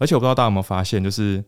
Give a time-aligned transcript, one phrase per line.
[0.00, 1.44] 而且我不知道大家有没有发现，就是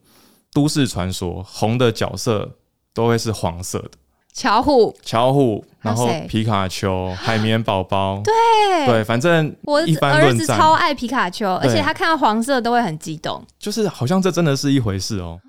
[0.53, 2.49] 都市传说红的角色
[2.95, 3.91] 都会是黄色的，
[4.33, 8.87] 巧虎，巧虎，然后皮卡丘、 海绵宝宝，对。
[8.87, 13.45] 对，反正我一般儿子超爱皮卡丘，而且他看到黄色都会很激动。
[13.59, 15.41] 就是好像这真的是一回事哦。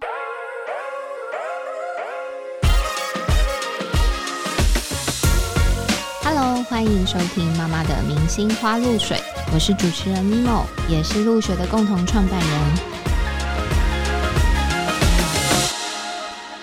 [6.24, 9.22] Hello，欢迎收听妈妈的明星花露水，
[9.54, 12.98] 我是主持人 Mimo，也是陆学的共同创办人。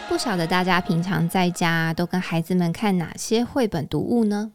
[0.09, 4.53] 不晓得大家平常在家都跟孩子们看哪些绘本读物呢？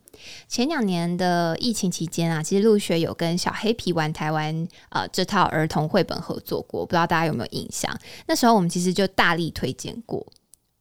[0.47, 7.93] 前两年的疫情期间啊，其实陆学有跟小黑皮玩台湾呃这套儿童绘本合作过，不知道大家有没有印象？
[8.27, 10.25] 那时候我们其实就大力推荐过。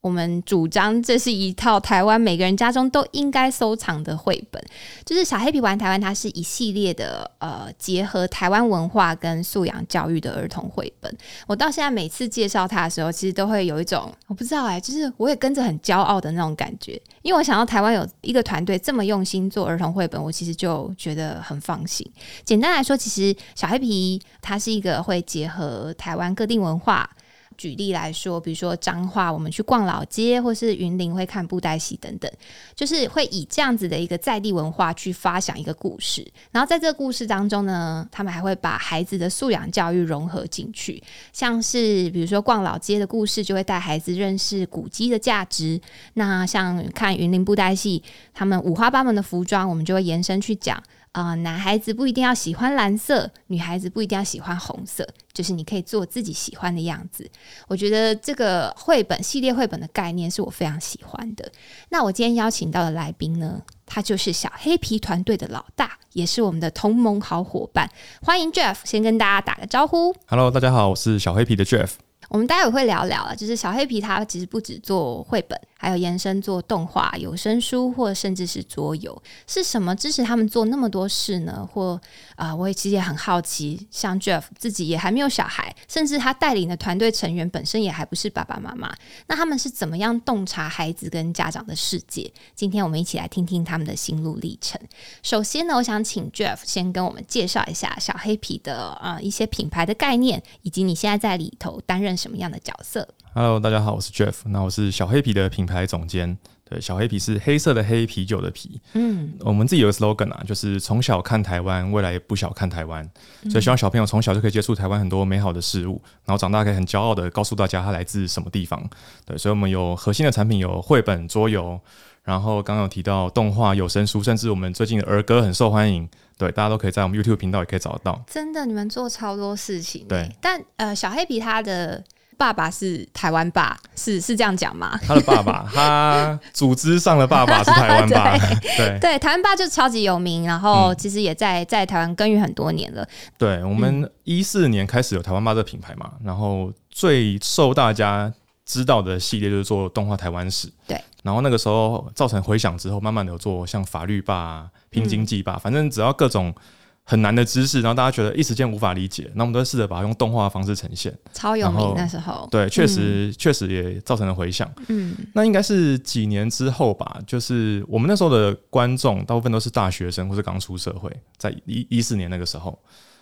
[0.00, 4.64] 我们主张这是一套台湾每个人家中都应该收藏的绘本，
[5.04, 11.12] 就是小黑皮玩台湾，它是一系列的呃结合台湾文化跟素养教育的儿童绘本。
[11.48, 22.08] 我到现在每次介绍它的时候，其实都会有一种我不知道哎、就是我也跟着很骄傲的那种感觉，因为我想到台湾有一个团队这么用心做儿童绘本，我其实就觉得很放心。
[22.44, 27.10] 简单来说，其实小黑皮它是一个会结合台湾各地文化。
[27.58, 32.30] 举例来说，比如说彰化，我们去逛老街，或是云林会看布袋戏等等，
[32.74, 36.26] 就是会以这样子的一个在地文化去发想一个故事。
[36.52, 45.80] 然后在这个故事当中呢，他们还会把孩子的素养教育融合进去，像是比如说逛老街的故事，就会带孩子认识古迹的价值。
[46.14, 50.80] 那像看云林布袋戏，他们五花八门的服装，我们就会延伸去讲。
[51.18, 57.28] 啊、男孩子不一定要喜欢蓝色，女孩子不一定要喜欢红色，就是你可以做自己喜欢的样子。
[57.66, 61.50] 我觉得这个绘本系列绘本的概念是我非常喜欢的。
[61.88, 67.90] 那我今天邀请到的来宾呢，他就是小黑皮团队的老大，也是我们的同盟好伙伴。
[68.22, 70.14] 欢迎 Jeff，先跟大家打个招呼。
[70.28, 71.90] Hello，大家好，我是小黑皮的 Jeff。
[72.28, 79.20] 我们待会会聊聊了，就是小黑皮它其实不止做绘本，还有延伸做动画、有声书，或甚至是桌游。
[79.46, 81.66] 是什么支持他们做那么多事呢？
[81.72, 81.98] 或
[82.36, 88.94] 啊、我也其实也很好奇，像 Jeff 自己也还没有小孩，甚至他带领的团队成员本身也还不是爸爸妈妈，
[89.26, 92.30] 那他们是怎么样洞察孩子跟家长的世界？
[92.54, 94.78] 今天我们一起来听听他们的心路历程。
[95.22, 103.08] 首先呢，我想请 Jeff 先跟我们介绍一下小黑皮的呃一些品牌的概念，以及你现在在里头担任什么样的角色。
[103.32, 104.34] Hello，大家好，我是 Jeff。
[104.46, 106.36] 那我是小黑皮的品牌总监。
[106.68, 108.80] 对，小黑皮是黑色的黑啤酒的啤。
[108.94, 113.08] 嗯，我们自己有个 slogan 啊，就是从小看台湾，未来也不小看台湾。
[113.48, 118.84] 所以希望小朋友从小就可以接触台湾很多美好的事物，然后长大可以很骄傲的告诉大家它来自什么地方。
[119.24, 121.80] 对，所以我们有核心的产品有绘本、桌游，
[122.28, 126.06] 然后刚刚有提到动画、有声书，甚至我们最近的儿歌很受欢迎。
[126.36, 128.22] 对，大家都可以在我们 YouTube 频道也可以找得到。
[128.30, 130.04] 真的，你们做超多事情。
[130.06, 132.04] 对，但呃，小黑皮他的
[132.36, 135.00] 爸爸是台湾爸，是是这样讲吗？
[135.06, 138.36] 他的爸爸，他组织上的爸爸是台湾爸。
[138.76, 143.08] 对对，台湾爸就超级有名，然后其实也在在台湾耕耘很多年了。
[143.38, 148.30] 对，我们一四年开始有台湾爸这个品牌嘛，然后最受大家
[148.68, 150.70] 知道的系列就是做动画台湾史。
[150.86, 156.54] 对，然后那个时候造成回响之后，慢慢的有做像法律霸、啊、拼经济霸，反正只要各种
[157.02, 161.16] 很难的知识，然后大家觉得一时间无法理解，那我们都试着把它用动画的方式呈现。
[161.32, 162.46] 超有名那时候。
[162.50, 164.70] 对，确实确、实也造成了回响。
[164.88, 172.78] 嗯，那应该是几年之后吧，就是我们那时候的观众大部分都是大学生或是刚出社会，在一一四年那个时候，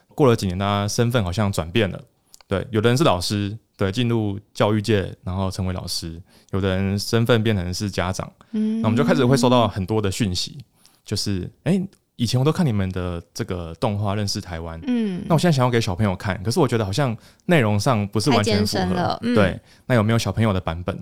[0.09, 2.03] 过了几年，大家身份好像转变了。
[2.49, 6.19] 对，有的人是老师，对，进入教育界，然后成为老师；
[6.51, 10.59] 有的人身份变成是家长，嗯，那我们就开始会收到很多的讯息，
[11.05, 17.15] 就是哎、诶以前我都看你们的这个动画认识台湾，嗯，那我现在想要给小朋友看，可是我觉得好像
[17.45, 19.21] 内容上不是完全符合。
[19.35, 20.99] 对，那有没有小朋友的版本？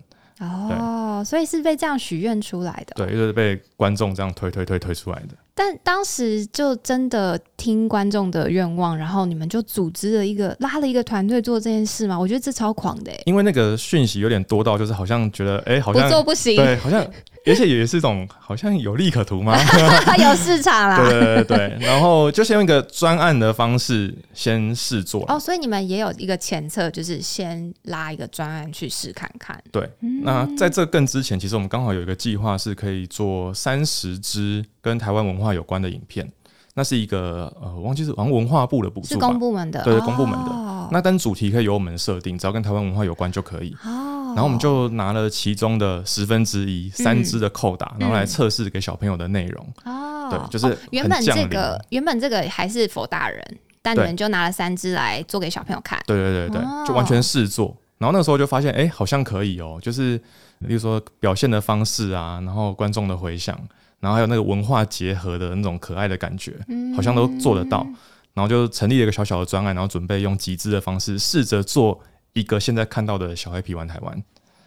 [0.49, 2.95] 哦，所以是被这样许愿出来的。
[2.97, 5.35] 对，就是被观众这样推推推推出来的。
[5.57, 12.19] 但当时就真的听观众的愿望，然后你们就组织了一个拉了一个团队做这件事嘛？
[12.19, 17.07] 我觉得这超狂的欸，因为那个讯息有点多到，就是好像觉得，哎、好像不做不行，对，好像，
[17.47, 19.57] 而且也是一种好像有利可图吗？
[20.19, 20.97] 有市场啦。
[20.97, 25.25] 对对对对，然后就先用一个专案的方式先试做。
[25.29, 29.63] 哦，所以你们也有一个前策，就是先拉一个专案去试看看。
[29.71, 29.89] 对，
[30.23, 36.31] 那在这更之前，其实我们刚好有一个计划是可以做三十支跟台湾文化有关的影片。
[36.77, 43.73] 那是一个呃，我忘记是好像文化部的补是助吧公部门的，对公部门的哦那但主题可以由我们设定，只要跟台湾文化有关就可以。
[43.85, 49.67] 哦，然后我们就拿了其中的十分之一，三支的扣打，然后来测试给小朋友的内容。
[49.85, 53.43] 哦，对，就是哦原本这个原本这个还是否大人，
[53.81, 56.01] 但你们就拿了三支来做给小朋友看。
[56.07, 57.77] 对对对对，哦就完全试做。
[57.99, 60.19] 然后那个时候就发现，哎、好像可以哦，就是
[60.67, 63.59] 比如说表现的方式啊，然后观众的回响，
[64.01, 66.55] 然后还有那个文化结合的那种可爱的感觉，
[66.97, 67.87] 好像都做得到。
[68.35, 72.01] 然后就成立了一个小小的专案，然后准备用集资的方式，试着做
[72.35, 74.23] 一个现在看到的小黑皮玩台湾。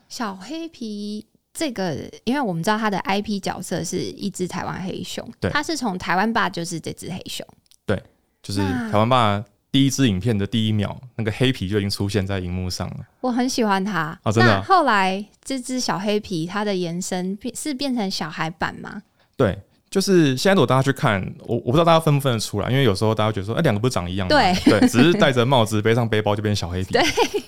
[0.10, 7.46] 小黑皮这个，因为我们知道他的 IP 角色是一只台湾黑熊，对他是从台湾爸就是这只黑熊，
[7.86, 8.02] 对
[8.42, 13.06] 就是台湾爸第一支影片的第一秒，那个黑皮就已经出现在荧幕上了。
[13.20, 14.18] 我很喜欢它。
[14.24, 19.04] 哦真的后来这只小黑皮它的延伸变是变成小孩版吗？
[19.36, 19.60] 对，
[19.98, 24.36] 就是现在如果大家去看，我我不知道大家分不分得出来，因为有时候大家觉得说，哎、两个不是长一样吗？
[24.36, 26.94] 对对，只是戴着帽子背上背包就变小黑皮。
[26.94, 27.02] 对，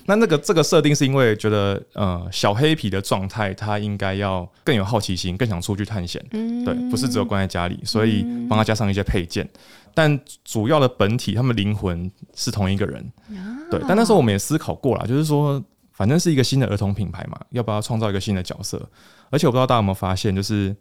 [0.06, 6.20] 那那个这个设定是因为觉得，呃，小黑皮的状态他应该要更有好奇心，更想出去探险。
[6.32, 9.48] 嗯，对，不是只有关在家里，所以帮他加上一些配件。
[9.94, 13.00] 但主要的本体，他们灵魂是同一个人。
[13.28, 15.62] 啊对，但那时候我们也思考过了，就是说，
[15.92, 18.84] 反正是一个新的儿童品牌嘛，要不要创造一个新的角色？
[19.30, 20.74] 而且我不知道大家有没有发现，就是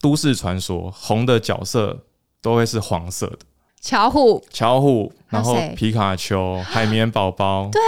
[0.00, 2.04] 都市传说红的角色
[2.40, 3.38] 都会是黄色的，
[3.80, 7.80] 巧虎，巧虎，然后皮卡丘、 海绵宝宝，对。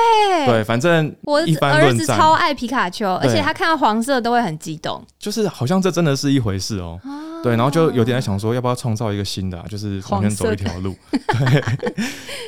[0.47, 5.05] 对，反正我儿子超爱皮卡丘，而且他看到黄色都会很激动。
[5.19, 6.99] 就是好像这真的是一回事哦。
[7.43, 10.95] 对，然后就有点在想说，要不要创造一个新的、啊，就是完全走一条路。
[11.11, 11.65] 对，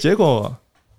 [0.01, 0.55] 结果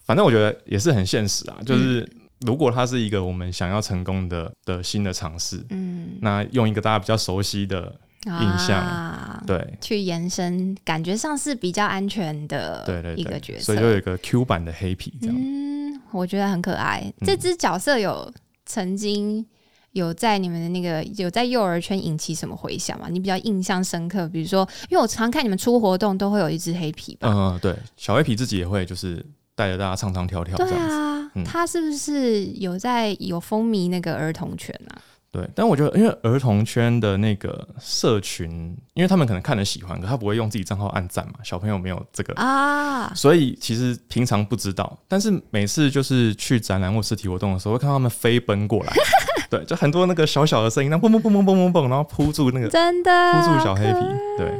[0.05, 2.07] 反正我觉得也是很现实啊，就是
[2.41, 7.93] 如果它是一个我们想要成功的的新的尝试，嗯，那用一个大家比较熟悉的，
[8.25, 13.63] 印象啊、对去延伸，感觉上是比较安全的对对对，一个角色。
[13.65, 15.35] 所以就有一个 Q 版的黑皮这样。
[15.37, 17.03] 嗯，我觉得很可爱。
[17.19, 18.31] 嗯这只角色有
[18.65, 19.45] 曾经
[19.91, 23.07] 有在你们的那个有在幼儿圈引起什么回响吗？
[23.09, 24.27] 你比较印象深刻？
[24.29, 27.27] 比如说，因为我常看你们出活动都会有一只黑皮吧？
[27.29, 29.23] 嗯、对，小黑皮自己也会就是
[29.53, 30.95] 带着大家唱唱跳跳这对样子。
[30.95, 34.97] 啊，嗯他是不是有在有风靡那个儿童圈啊？
[35.33, 48.93] 对，但我觉得，因为儿童圈的那个社群，因为他们可能看了喜欢，可他不会用自己账号按赞嘛，小朋友没有这个，啊，所以其实平常不知道，但是每次就是去展览或实体活动的时候，会看到他们飞奔过来，
[49.49, 53.99] 对，就很多那个小小的声音，那蹦蹦蹦蹦蹦蹦蹦，然后扑住那个真的扑住小黑皮，
[54.37, 54.51] 对，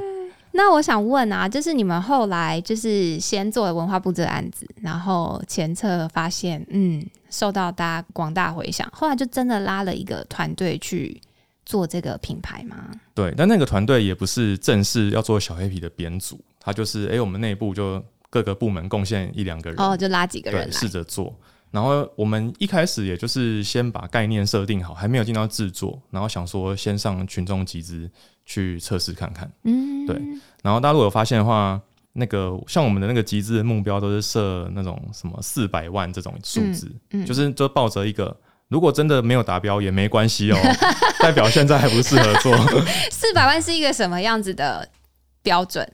[0.53, 11.19] 那我想问啊，就是你们后来就是先做了文化部这个案子，然后前测发现，嗯，受到大家广大回响，后来就真的拉了一个团队去
[11.65, 12.91] 做这个品牌吗？
[13.15, 21.33] 对，但那个团队也不是正式要做小黑皮的编组，他就是哎、诶我们内部就各个部门贡献一两个人，哦，就拉几个人试，着做。
[21.71, 28.07] 然后我们一开始也就是先把概念设定好，还没有进到制作，然后想说先上群众集资
[28.45, 29.51] 去测试看看。
[29.63, 30.15] 嗯，对
[30.62, 31.81] 然后大家如果有发现的话，
[32.13, 38.36] 那个像我们的那个集资的目标都是设那种什么四百万这种数字，嗯就是就抱着一个
[38.69, 40.57] 如果真的没有达标也没关系哦，
[41.19, 42.56] 代表现在还不适合做。
[43.12, 44.88] 四百万是一个什么样子的
[45.42, 45.88] 标准？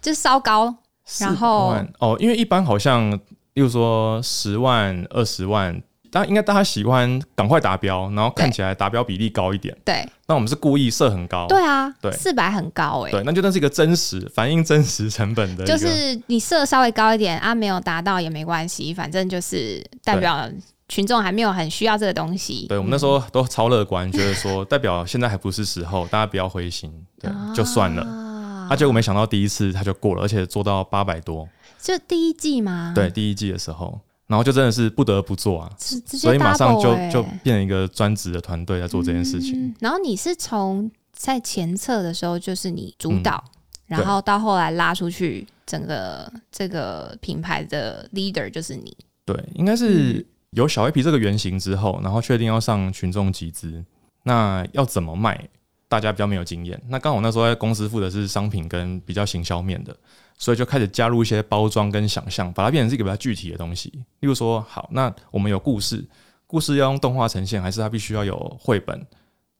[0.00, 0.74] 就是稍高，
[1.18, 3.10] 然后哦，因为一般好像，
[3.54, 5.82] 例如说十万、二十万，
[6.14, 9.76] 当然应该大家喜欢赶快达标，然后看起来达标比例高一点。
[9.84, 20.48] 对那我们是故意设很高，对啊，对四百很高哎、对，那就那是一个真实反映真实成本的，就是你设稍微高一点啊，没有达到也没关系，反正就是代表
[20.88, 22.66] 群众还没有很需要这个东西。
[22.68, 28.04] 对我们那时候都超乐观，觉得说代表现在还不是时候，大家不要灰心，对，就算了。
[28.04, 31.48] 了啊，结果没想到第一次他就过了，而且做到八百多，
[31.82, 32.92] 就第一季吗？
[32.94, 39.66] 对，，第一季的时候，然后就真的是不得不做啊，所以马上就欸就变成一个专职的团队在做这件事情。
[39.66, 43.52] 嗯然后你是从在前测的时候就是你主导，嗯
[43.86, 48.96] 然后到后来拉出去，整个这个品牌的 leader 就是你。
[49.24, 53.84] 对，应该嗯是有小 A P 这个原型之后，然后确定要上群众集资，
[54.22, 55.48] 那要怎么卖？
[55.86, 56.80] 大家比较没有经验。
[56.88, 59.96] 那刚好那时候在公司负责是商品跟比较行销面的，
[60.36, 63.90] 所以就开始加入一些包装跟想象，把它变成是一个比较具体的东西。
[64.20, 66.04] 例如说，好，那我们有故事，
[66.46, 69.06] 故事要用动画呈现，还是它必须要有绘本，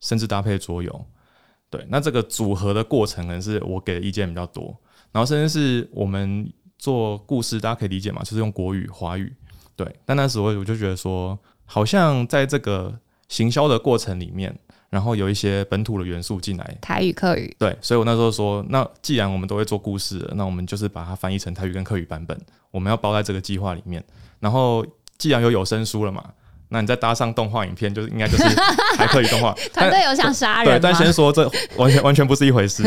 [0.00, 1.06] 甚至搭配桌游？
[1.70, 4.76] 对，那这个组合的过程可能是我给的意见比较多，
[5.10, 9.34] 然后甚至是我们做故事，大家可以理解嘛，就是用国语、华语。
[9.74, 12.96] 对，但那时候我就觉得说，好像在这个
[13.28, 14.56] 行销的过程里面，
[14.94, 16.78] 然后有一些本土的元素进来。
[16.80, 24.00] 台语、客语，对，所以我那时候说，那既然我们都会做故事了，那我们就是把它翻译成台语跟客语版本，我们要包在这个计划里面。
[24.38, 24.86] 然后
[25.18, 26.22] 既然有有声书了嘛，
[26.68, 28.44] 那你再搭上动画影片，就是应该就是
[28.96, 29.52] 台客语动画。
[29.74, 30.78] 团队有想杀，人吗？
[30.80, 32.84] 但先说这完全完全不是一回事。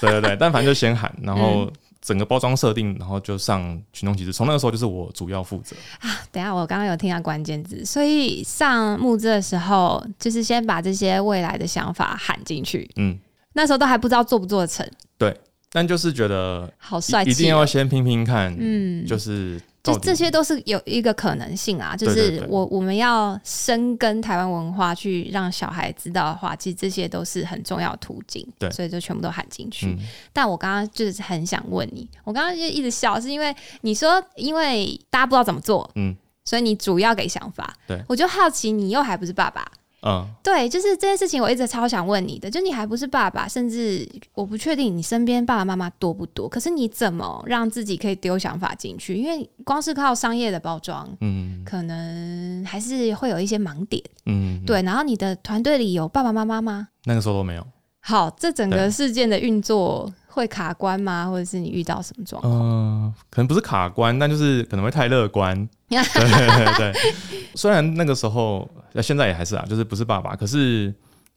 [0.00, 1.68] 对对对，但反正就先喊，然后
[2.00, 3.60] 整个包装设定，然后就上
[3.92, 6.08] 群众集资，从那个时候就是我主要负责啊。
[6.30, 12.88] 等下，我刚刚有听到关键字，所以上募资的时候，就是先把这些未来的想法喊进去。
[12.96, 13.18] 嗯，
[13.52, 14.88] 那时候都还不知道做不做成。
[15.16, 15.36] 对，
[15.72, 19.60] 但就是觉得好帅气哦，一定要先拼拼看，嗯，就是
[19.92, 28.46] 就这些都是有一个可能性啊，就是我我们要深耕台湾文化，去让小孩知道的话，其实这些都是很重要的途径。
[28.58, 29.86] 对所以就全部都喊进去。
[29.86, 29.98] 嗯
[30.32, 37.74] 但我刚刚就是很想问你，我刚刚就一直笑，是因为你说因为大家不知道怎么做，嗯所以你主要给想法。
[37.86, 39.70] 对我就好奇，你又还不是爸爸。
[40.02, 49.16] 嗯对，就是这件事情，我一直超想问你的，就你还不是爸爸，甚至我不确定你身边爸爸妈妈多不多，可是你怎么让自己可以丢想法进去？
[49.16, 54.02] 因为光是靠商业的包装，嗯可能还是会有一些盲点。
[54.26, 56.88] 嗯，对，然后你的团队里有爸爸妈妈吗？
[57.04, 57.66] 那个时候都没有。
[58.00, 61.28] 好，这整个事件的运作会卡关吗？
[61.28, 62.54] 或者是你遇到什么状况？
[62.54, 65.68] 嗯，可能不是卡关，但就是可能会太乐观。
[65.88, 67.00] 对对对，
[67.54, 70.92] 虽然那个时候，呃现在也还是啊，就是不是爸爸，可是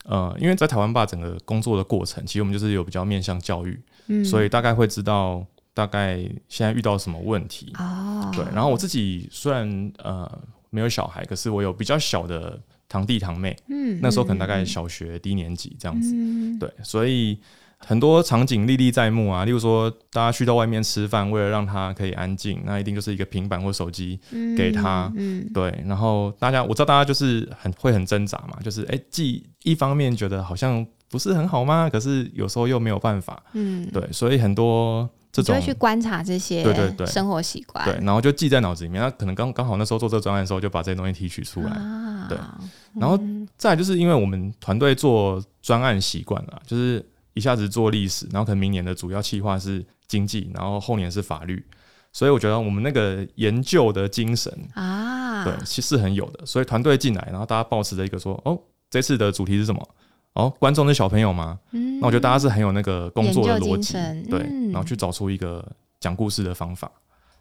[0.05, 4.25] 呃，因为在台湾爸整个工作的过程，其实我们就是有比较面向教育，嗯。
[4.25, 6.17] 所以大概会知道大概
[6.49, 7.71] 现在遇到什么问题。
[7.77, 10.29] 哦，对，然后我自己虽然呃
[10.69, 13.99] 没有小孩，可是我有比较小的堂弟堂妹，嗯。
[14.01, 16.13] 那时候可能大概小学低年级这样子。
[16.15, 16.59] 嗯。
[16.59, 17.39] 对，所以
[17.85, 25.11] 很多场景历历在目啊，例如说大家去到外面吃饭，为了让他可以安静，那一定就是一个平板或手机，嗯给他。
[25.15, 31.89] 嗯对，然后大家我知道大家就是很会很挣扎嘛，就是哎，既一方面觉得好像不是很好吗？
[31.89, 37.05] 可是有时候又没有办法，嗯，对，所以很多这种就会去观察这些对对对。
[37.07, 41.71] 生活习惯，对，然后就记在脑子里面，那可能刚刚好那时候做这个专案的时候，就把这些东西提取出来。
[41.71, 42.37] 啊，对
[42.99, 43.19] 然后
[43.57, 47.05] 再来就是因为我们团队做专案习惯了，就是
[47.41, 51.65] 一下子做历史，然后可能明年的主要计划是经济，然后后年是法律，
[52.13, 56.45] 所以我觉得我们那个研究的精神，啊，对，其实很有的。
[56.45, 58.55] 所以团队进来，然后大家保持着一个说，哦，
[58.91, 59.89] 这次的主题是什么？
[60.33, 61.59] 哦，观众是小朋友吗？
[61.71, 63.93] 嗯那我觉得大家是很有那个工作的逻辑
[64.29, 65.67] 对，嗯然后去找出一个
[65.99, 66.91] 讲故事的方法。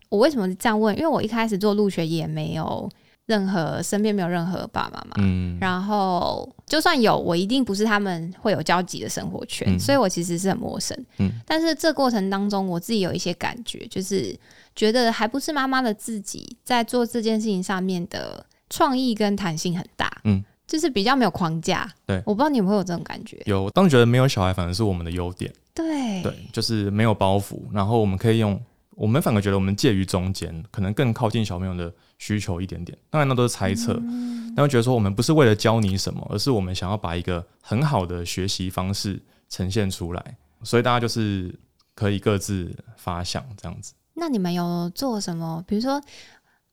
[0.08, 0.96] 我为什么这样问？
[0.96, 2.90] 因为我一开始做入学也没有
[3.30, 10.96] 任何身边没有任何爸爸妈妈，嗯，然后就算有，我一定不是他们会有交集的生活圈，嗯所以我其实是很陌生。
[11.18, 14.36] 嗯但是这过程当中，我自己有一些感觉，就是
[14.74, 20.10] 觉得还不是妈妈的自己在做这件事情上面的创意跟弹性很大。
[20.24, 20.44] 嗯。
[20.66, 25.52] 就是比较没有框架，对我不知道你有没有这种感觉，有，我当时觉得没有小孩反而是我们的优点。
[25.74, 28.56] 对，对，就是没有包袱，然后我们可以用，
[29.00, 32.96] 我们反而觉得我们介于中间，可能更靠近小朋友的需求一点点。
[33.08, 41.58] 当然那都是猜测，嗯但会觉得说我们不是为了教你什么，而是我们想要把一个很好的学习方式呈现出来，所以大家就是
[41.94, 43.94] 可以各自发想这样子。
[44.12, 45.64] 那你们有做什么？
[45.66, 45.98] 比如说，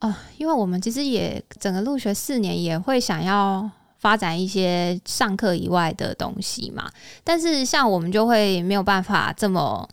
[0.01, 6.91] 哦，因为我们其实也整个入学四年，也会想要发展一些上课以外的东西嘛。
[7.24, 9.88] 但是像我们就会没有办法这么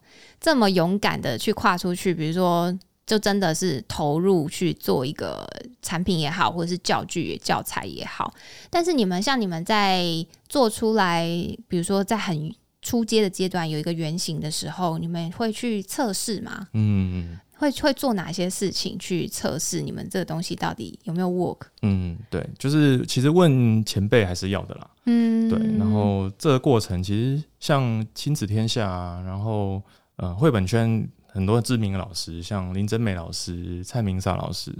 [0.45, 2.79] 这么勇敢的去跨出去，比如说。
[3.07, 5.47] 就真的是投入去做一个
[5.83, 8.33] 产品也好，或者是教具、教材也好。
[8.71, 10.03] 但是你们像你们在
[10.49, 11.29] 做出来，
[11.69, 16.69] 比如说在很初阶的阶段有一个原型的时候，你们会去测试吗？
[16.73, 21.67] 嗯会会做哪些事情去测试你们这个东西到底有没有 work？
[21.83, 24.91] 嗯，对，就是其实问前辈还是要的啦。
[25.05, 29.83] 嗯，对，然后这个过程其实像亲子天下啊，然后
[30.17, 34.73] 呃绘本圈很多知名的老师，像林真美老师、蔡明莎老师，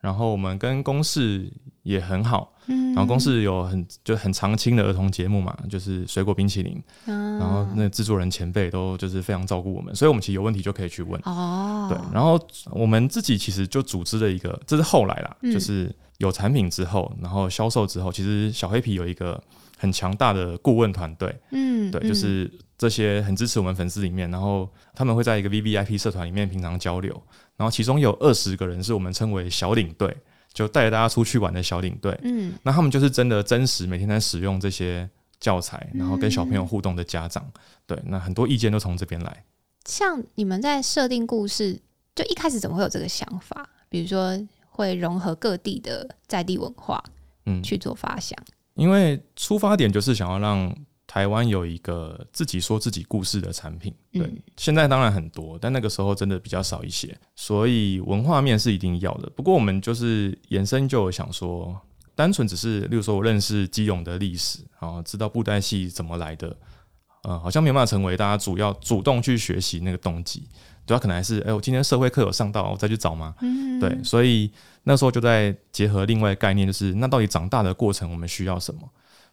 [0.00, 1.50] 然后我们跟公视
[1.82, 11.20] 也很好，嗯，然后公视有很就很常青的儿童节目嘛，就是水果冰淇淋，嗯，然后那制作人前辈都就是非常照顾我们，所以我们其实有问题就可以去问。
[11.24, 12.40] 哦，对，然后
[12.70, 19.42] 我们自己其实就组织了一个，这是后来啦，嗯就是有产品之后，然后销售之后，其实小黑皮有一个
[19.76, 27.22] 很强大的顾问团队，嗯，对，嗯就是这些很支持我们粉丝里面，然后他们会在一个 V V I P 社团里面平常交流，
[27.56, 30.14] 然后其中有二十个人是我们称为小领队，
[30.52, 32.54] 就带着大家出去玩的小领队，嗯。
[32.62, 35.08] 那他们就是真的真实每天在使用这些
[35.40, 37.44] 教材，然后跟小朋友互动的家长，
[37.86, 39.44] 对，那很多意见都从这边来。
[39.84, 41.80] 像你们在设定故事，
[42.14, 43.68] 就一开始怎么会有这个想法？
[43.88, 47.02] 比如说会融合各地的在地文化
[47.46, 48.36] 嗯，去做发想，
[48.74, 50.74] 因为出发点就是想要让
[51.16, 53.90] 台湾有一个自己说自己故事的产品。
[54.12, 59.30] 对，嗯现在当然很多，但那个时候真的比较少一些，所以文化面是一定要的。
[59.30, 61.74] 不过我们就是延伸就想说，
[62.14, 66.54] 单纯只是，例如说我认识基隆的历史，然后知道布袋戏怎么来的。
[67.22, 70.46] 呃，好像没有办法成为大家主要主动去学习那个动机。
[70.86, 73.34] 主要可能还是，哎、我今天社会课有上到，我再去找吗？
[73.40, 78.82] 嗯，对，所以那时候就在结合另外概念，就是那到底长大的过程我们需要什么？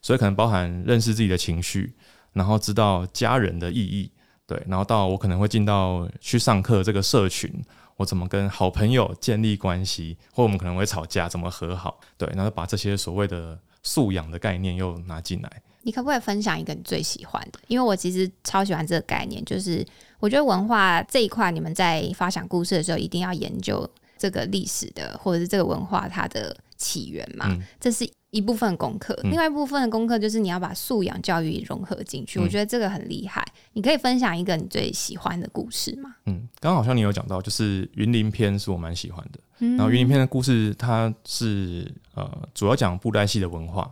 [0.03, 1.95] 所以可能包含认识自己的情绪，
[2.33, 4.11] 然后知道家人的意义，
[4.45, 7.49] 对，然后到我可能会进到去上课这个社群，
[7.97, 15.49] 我怎么跟好朋友建立关系，或我们可能会吵架，怎么和好，对，然后把这些所谓的素养的概念又拿进来。
[15.85, 17.59] 你可不可以分享一个你最喜欢的？
[17.67, 19.85] 因为我其实超喜欢这个概念，就是
[20.19, 29.17] 我觉得文化这一块，你们在发想故事的时候，一定要研究这个历史的，或者是这个文化它的起源嘛，嗯这是一部分功课。
[29.23, 33.45] 嗯另外一部分的功课就是你要把素养教育融合进去，嗯我觉得这个很厉害。
[33.73, 36.15] 你可以分享一个你最喜欢的故事吗？
[36.25, 39.39] 嗯，刚刚好像你有讲到，就是云林篇是我蛮喜欢的。
[39.59, 43.89] 嗯然后云林篇的故事，它是呃主要讲布袋戏的文化，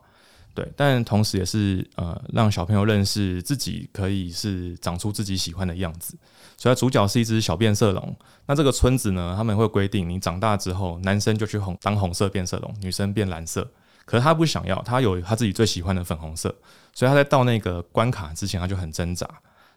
[0.56, 6.18] 对，但同时也是呃让小朋友认识自己可以是长出自己喜欢的样子。
[6.58, 8.16] 所以它主角是一只小变色龙。
[8.46, 13.68] 那这个村子呢，他们会规定，你长大之后，男生就去红当红色变色龙，女生变蓝色。
[14.12, 16.54] 可是他不想要，他有他自己最喜欢的粉红色，
[16.94, 19.26] 所以他在到那个关卡之前，他就很挣扎。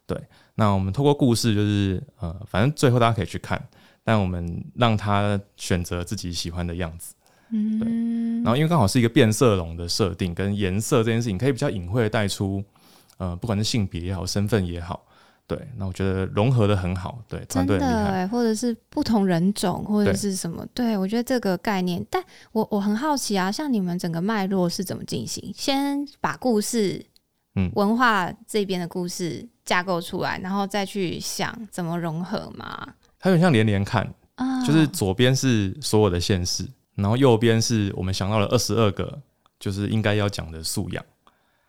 [0.09, 0.21] 对，
[0.57, 3.65] 那我们透过故事，就是呃，反正最后大家可以去看，
[4.03, 7.15] 但我们让他选择自己喜欢的样子。
[7.51, 7.89] 嗯，对
[8.43, 12.61] 然后因为刚好是一个变色龙的设定跟颜色这件事情，可以比较隐晦的带出，
[13.19, 15.07] 呃，不管是性别也好，身份也好，
[15.47, 20.67] 对，那我觉得融合的很好，对，真的或者是不同人种，或者是什么？
[20.73, 25.53] 对我觉得这个概念，但我我很好奇啊，像你们整个脉络是怎么进行？
[25.55, 27.05] 先把故事，
[27.57, 32.89] 嗯文化这边的故事架构出来，然后再去想怎么融合嘛？
[33.19, 39.21] 它有点像连连看，啊，就是左边是所有的县市，然后右边是我们想到了二十二个，
[39.61, 41.05] 就是应该要讲的素养。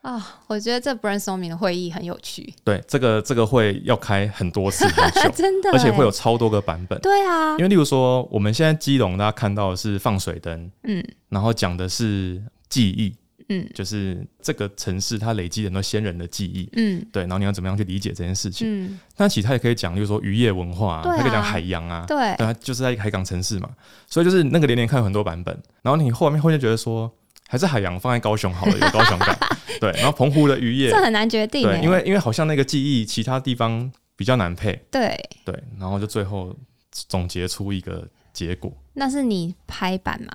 [0.05, 6.99] 啊，我觉得这 brainstorming 的会议很有趣，对，这个这个会要开很多次很久， 真的欸，而且会有超多个版本。
[7.01, 7.53] 对啊。
[7.57, 11.03] 因，为例如说，我们现在基隆大家看到的是放水灯，嗯。
[11.29, 13.15] 然后讲的是记忆，
[13.49, 13.67] 嗯。
[13.73, 17.03] 就是这个城市它累积很多先人的记忆，嗯。
[17.11, 18.67] 对，然后你要怎么样去理解这件事情？
[18.69, 23.71] 嗯，但其实它也可以讲，例如说渔业文化、啊它可以讲海洋啊，对，对，它就是在一个海港城市嘛，
[24.07, 27.11] 所以就是那个连连看有很多版本，然后你后面会就觉得说，
[27.47, 29.37] 还是海洋放在高雄好了，有高雄感，
[29.79, 36.55] 对，然后澎湖的渔业这，很难决定因为因为好像那个记忆其他地方比较难配，对，对，然后就最后
[36.91, 38.71] 总结出一个结果。
[38.93, 40.31] 那是你拍板吗？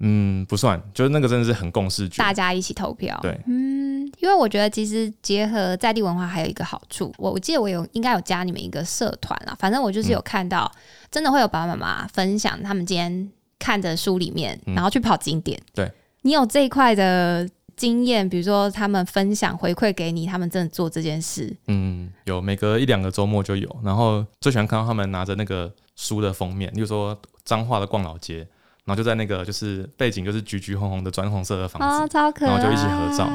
[0.00, 2.08] 嗯，不算，就是那个真的是很共识。
[2.10, 3.18] 大家一起投票。
[3.22, 10.70] 对，嗯，因为我觉得其实结合在地文化还有一个好处，我我记得我有应该有加你们一个社团啊，反正我就是有看到，
[11.10, 15.58] 真的会有爸爸妈妈分享他们今天看的书里面，嗯然后去跑景点。
[15.72, 15.90] 对，
[16.24, 28.38] 你有这一块的经验，比如说他们分享回馈给你，他们真的做这件事，嗯，有每隔一两个周末就有，然后最喜欢看到他们拿着那个书的封面，例如说彰化的逛老街，
[28.84, 33.28] 然后就在那个就是背景就是橘橘红红的砖红色的房子，哦，超可爱，然后就一起合照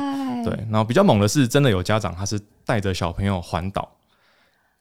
[0.43, 3.87] 对，然后比较猛的是真的有家长他是带着小朋友环岛。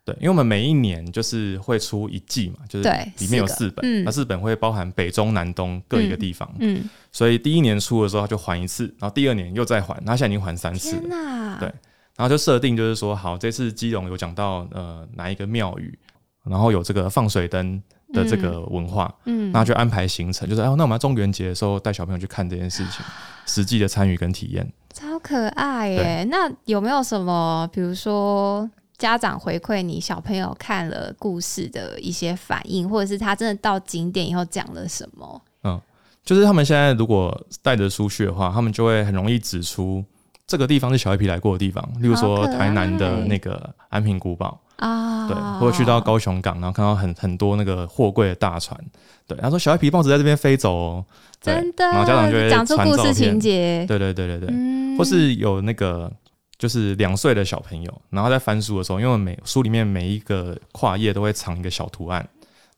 [0.09, 4.05] 对，因为我们每一年就是会出一季嘛，就是对里面有四本，嗯。
[4.05, 11.69] 那四本会包含北中南东各一个地方，嗯，所以第一年出的时候他就还一次，然后第二年又再还，他现在已经还三次了对
[12.17, 15.97] 然后就设定就是说，好，这次基隆有讲到呃哪一个庙宇，
[16.45, 17.81] 然后有这个放水灯
[18.13, 23.05] 的这个文化，嗯，那就安排行程，就是哎，那我们要中元节的时候带小朋友去看这件事情，
[23.47, 24.67] 实际的参与跟体验。
[24.93, 26.27] 超可爱耶！
[26.29, 28.69] 那有没有什么，比如说
[28.99, 35.41] 家长回馈你小朋友看了故事的一些反应，或者是他真的到景点以后讲了什么？
[35.63, 35.81] 嗯
[36.25, 40.05] 就是他们现在如果带着书去的话，他们就会很容易指出
[40.47, 48.79] 这个地方是小黑皮来过的地方，例如说台南的那个安平古堡，啊，对，或者去到高雄港，然后看到很很多那个货柜的大船，
[49.27, 51.05] 对，他说小黑皮豹子在这边飞走哦，
[51.41, 54.99] 真的，然后家长就会讲出故事情节，对对对对对，嗯。
[54.99, 56.13] 或是有那个
[56.59, 62.29] 就是两岁的小朋友，然后在翻书的时候，因为每书里面每一个跨页都会藏一个小图案，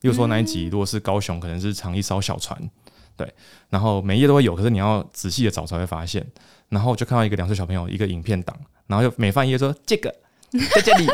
[0.01, 2.57] 例如说那一集如果是高雄，可能是藏一艘小船，
[3.17, 3.27] 对，
[3.69, 6.25] 然后每一页都会有，可是你要仔细的找才会发现，
[6.69, 10.13] 然后就看到一个两岁小朋友一个影片档，然后就每翻一页说这个
[10.51, 11.07] 在这里，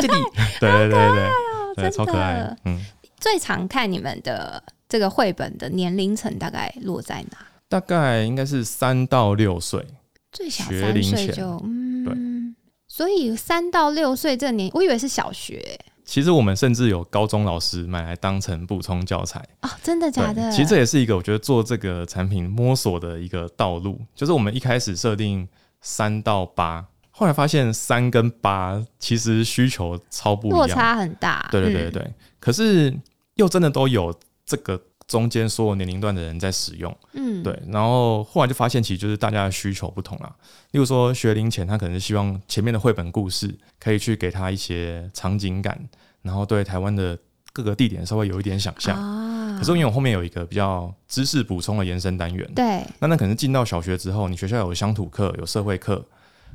[0.00, 0.22] 这里，
[0.58, 1.30] 对对对对对，
[1.76, 2.84] 对，真超可的爱，嗯。
[3.20, 7.38] 最常看你们的这个绘本的年龄层大概落在哪？
[7.68, 9.86] 大概应该是三到六岁，
[10.32, 12.56] 最小学三岁就嗯，
[12.88, 19.40] 所以三到六岁这年，我以为是小学欸其实我们甚至有高中老师买来当成补充教材。
[19.60, 20.50] 哦，真的假的？
[20.50, 25.46] 其实这也是一个我觉得做这个产品摸索的一个道路，就是我们一开始设定
[25.80, 31.48] 三到八，后后来发现三跟八其实需求超不一样，落差很大。
[31.52, 32.92] 对对对对，可是
[33.36, 34.12] 又真的都有
[34.44, 34.76] 这个
[35.12, 40.34] 中间所有年龄段的人在使用，嗯，对，然后后来就发现其实就是大家的需求不同啦。
[40.70, 45.78] 例如说学龄前，他可能是希望前面的绘本故事可以去给他一些场景感，
[46.22, 47.18] 然后对台湾的
[47.52, 48.96] 各个地点稍微有一点想象。
[48.96, 56.02] 啊，可是因为我后面有一个比较知识补充的延伸单元，对，那那可能进到小学之后，你学校有乡土课、有社会课，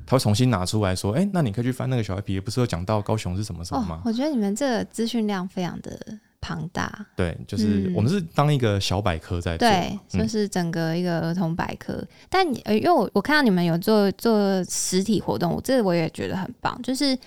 [0.08, 3.98] 他会重新拿出来说，哎、那你可以去翻那个小黑皮，不是有讲到高雄是什么什么吗？
[3.98, 6.00] 哦，我觉得你们这个资讯量非常的
[6.42, 7.06] 庞大。
[7.16, 12.06] 对，就是嗯我们是当一个小百科在做，对，就嗯是整个一个儿童百科。
[12.30, 17.18] 但你呃，因为我我看到你们有做做实体活动，我这个我也觉得很棒，就是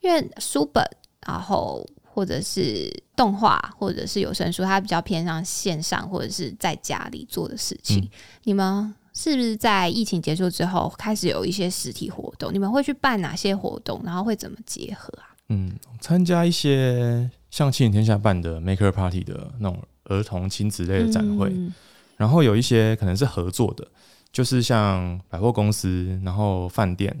[0.00, 0.84] 因为书本，
[1.26, 8.00] 然后或者是动画，或者是有声书，它比较偏向线上或者是在家里做的事情。
[8.00, 8.08] 嗯
[8.44, 12.52] 你们是不是在疫情结束之后开始有一些实体活动？
[12.52, 14.00] 你们会去办哪些活动？
[14.04, 15.28] 然后会怎么结合啊？
[15.48, 21.72] 嗯，参加一些像七影天下办的 Maker Party 的那种儿童亲子类的展会，嗯
[22.16, 23.86] 然后有一些可能是合作的，
[24.32, 27.14] 就是像百货公司，然后饭店，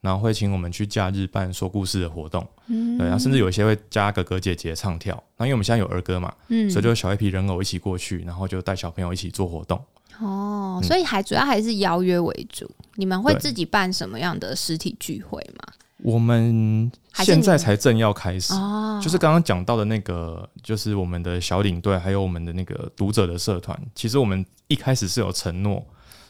[0.00, 9.78] 然后会请我们去假日办说故事的活动，嗯对，然后甚至有一些会加哥哥姐姐唱跳，那因为我们现在有儿歌嘛，嗯所以就小一批人偶一起过去，然后就带小朋友一起做活动。
[10.20, 12.68] 哦，嗯所以还主要还是邀约为主。
[12.94, 15.72] 你们会自己办什么样的实体聚会吗？
[16.02, 23.78] 我们现在才正要开始，哦，就是刚刚讲到的那个，就是我们的小领队，还有我们的那个读者的社团。
[23.94, 25.84] 其实我们一开始是有承诺，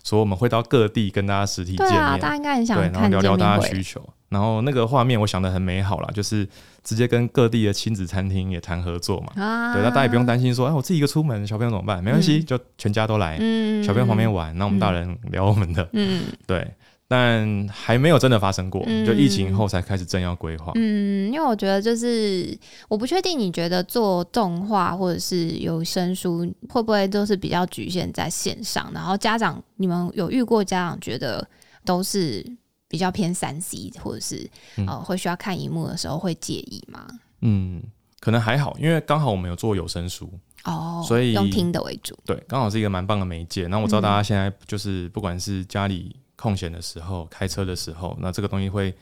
[0.05, 3.37] 说我们会到各地跟大家实体见面，对啊，大家应该很想对，然后聊聊。
[3.37, 4.01] 大家需求。
[4.29, 6.47] 然后那个画面我想的很美好啦，就是
[6.83, 9.33] 直接跟各地的亲子餐厅也谈合作嘛。
[9.41, 12.03] 啊对，那大家也不用担心说，哎，我自己一个出门，小朋友怎么办？
[12.03, 15.89] 没关系，嗯就全家都来，嗯小朋友旁边玩，那我们大人聊我们的。
[15.93, 16.69] 嗯对，
[17.09, 20.73] 但还没有真的发生过，嗯就疫情后才开始正要规划。
[20.75, 28.91] 嗯，因为我觉得就是我不确定，你觉得做动画或者是有声书会不会都是比较局限在线上？
[28.93, 31.47] 然后家长，你们有遇过家长觉得
[31.85, 32.45] 都是
[32.89, 37.07] 比较偏三 C，或者是、嗯呃会需要看荧幕的时候会介意吗？
[37.43, 37.83] 嗯，
[38.19, 40.29] 可能还好，因为刚好我们有做有声书，
[40.65, 42.19] 哦，所以用听的为主。
[42.25, 43.69] 对，刚好是一个蛮棒的媒介。
[43.69, 48.95] 那我知道大嗯家现在就是不管是家里空闲的时候、开车的时候，那这个东西会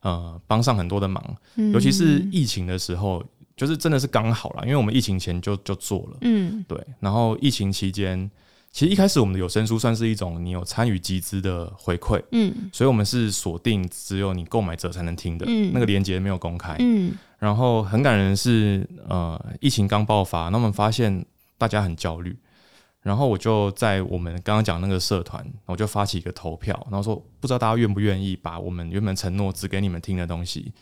[0.00, 1.36] 呃帮上很多的忙，
[1.72, 3.24] 尤其是嗯疫情的时候，
[3.56, 8.30] 就是真的是刚好啦，因为我们疫情前就就做了，嗯对，然后疫情期间。
[8.74, 16.74] 其实一开始我们的有声书算是一种你有参与集资的回馈，嗯所以我们是锁定只有你购买者才能听的，嗯那个链接没有公开。
[16.78, 21.22] 嗯然后很感人的是，呃，疫情刚爆发，那我们发现
[21.58, 22.34] 大家很焦虑，
[23.02, 30.72] 然后我就在我们刚刚讲那个社团，我就发起一个投票，然后说不知道大家愿不愿意把我们原本承诺只给你们听的东西，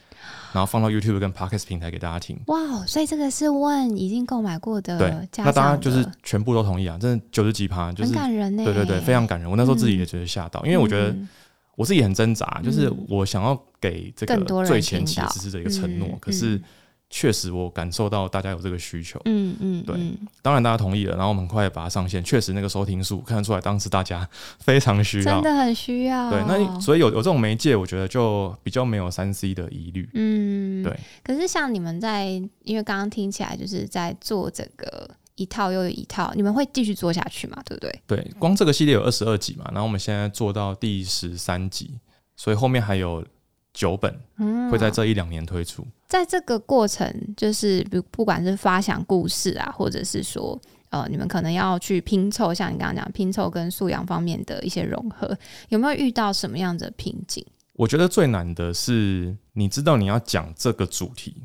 [0.53, 2.39] 然后放到 YouTube 跟 Podcast 平台给大家听。
[2.49, 8.65] 哇，哦所以这个是问已经购买过的对，那大家就是全部都同意啊，真的九十几趴，就是很感人呢。
[8.65, 9.51] 对对对，非常感人。
[9.51, 11.29] 我那时候自己也嗯觉得吓到，因为我觉得嗯。
[11.77, 13.07] 我自己很挣扎，就是嗯。
[13.09, 16.65] 我想要给这个最前期支持者一个承诺，嗯可是嗯
[17.13, 19.21] 确实我感受到大家有这个需求。
[19.25, 24.27] 嗯嗯，对嗯当然大家同意了，然后我们很快把它上线，确实那个收听数看得出来，当时大家
[24.61, 25.25] 非常需要。
[25.25, 26.31] 真的很需要。
[26.31, 30.09] 对，那所以有有这种媒介，我觉得就比较没有三 C 的疑虑。
[30.15, 30.97] 嗯，对。
[31.25, 32.27] 可是像你们在，
[32.63, 37.61] 因为刚刚听起来就是在做这个一套又一套，你们会继续做下去嘛？
[37.67, 38.01] 对不对？
[38.07, 41.99] 对，光这个系列有二十二集嘛，然后我们现在做到第十三集，
[42.37, 43.25] 所以后面还有
[43.73, 45.87] 九本嗯，会在这一两年推出。
[46.09, 50.61] 在这个过程，就是不不管是发想故事啊，或者是说。
[50.91, 57.47] 呃，你们可能要去拼凑，像你刚刚讲拼凑跟素养方面的一些融合，有没有遇到什么样的瓶颈？
[57.75, 61.37] 我觉得最难的是，你知道你要讲这个主题。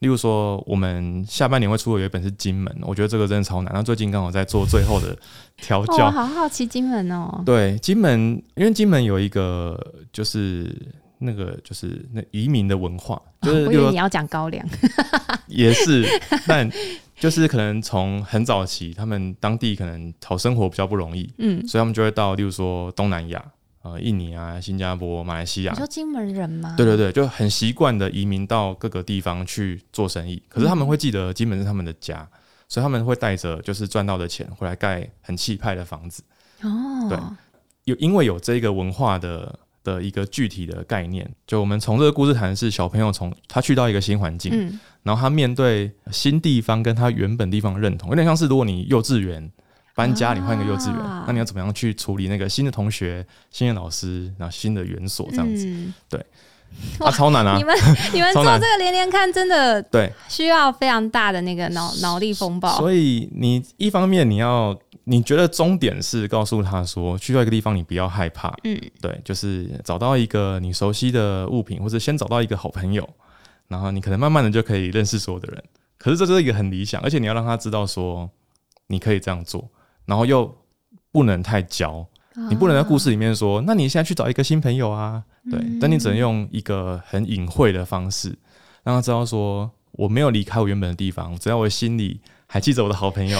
[0.00, 3.72] 例如说，我们下半年会出的有一本是金门，我觉得这个真的超难。
[3.72, 5.16] 那最近刚好在做最后的
[5.56, 7.42] 调哦，教，我好好奇金门哦。
[7.46, 8.20] 对，金门，
[8.54, 10.76] 因为金门有一个就是
[11.20, 14.66] 那个就是那移民的文化，就是我以为你要讲高粱。
[15.46, 16.04] 也是，
[16.46, 16.68] 但
[17.18, 23.44] 就是可能从很早期，他们当地可能讨生活比较不容易，嗯，所以他们就会到，例如说东南亚，
[23.82, 26.74] 呃，印尼啊、新加坡、马来西亚你，说金门人吗？
[26.76, 30.42] 对对对，就很习惯的移民到各个地方去做生意。
[30.48, 32.26] 可是他们会记得金门是他们的家，
[32.68, 36.22] 所以他们会带着就是赚到的钱回来盖很气派的房子。
[36.62, 37.18] 哦，对
[37.84, 49.50] 有因为有这个文化的的一个具体的概念，就我们从这个故事谈的是小朋友从他去到一个新环境，嗯然后他面对新地方跟他原本地方认同，有点像是如果你幼稚园
[49.94, 55.66] 搬家，你换一个幼稚园，啊那你要怎么样去处理那个新的同学、新的老师，然后新的园所这样子？
[55.66, 55.94] 嗯
[57.00, 57.64] 啊，超难啊你！
[57.64, 57.74] 们
[58.12, 62.78] 你们 做这个连连看，真的对，需要非常大的那个脑脑力风暴。
[62.78, 73.08] 所以你一方面你要，你觉得终点是告诉他说，去到一个地方你不要害怕，嗯，对，就是找到一个你熟悉的物品，或者先找到一个好朋友，
[73.68, 75.64] 然后你可能慢慢的就可以认识所有的人。
[75.98, 78.30] 可是这是一个很理想，而且你要让他知道说
[78.86, 79.68] 你可以这样做，
[80.06, 80.54] 然后又
[81.12, 82.06] 不能太教，
[82.48, 85.78] 你不能在故事里面说，那你现在去找一个新朋友啊，对，嗯。
[85.80, 88.28] 但你只能用一个很隐晦的方式，
[88.82, 93.38] 让他知道说我没有离开我原本的地方，只要我心里还记着我的好朋友，